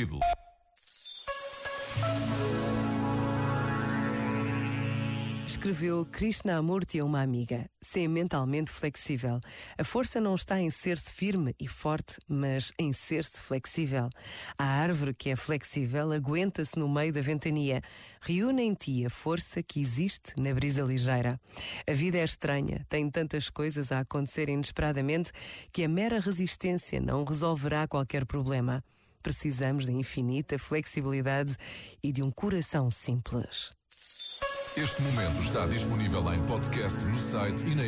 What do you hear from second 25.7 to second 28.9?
que a mera resistência não resolverá qualquer problema.